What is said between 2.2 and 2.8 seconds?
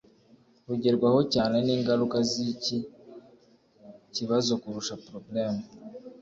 z iki